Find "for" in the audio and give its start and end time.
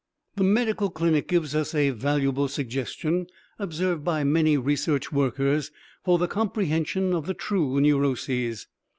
6.03-6.17